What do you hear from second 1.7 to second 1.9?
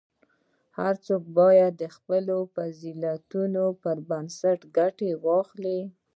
د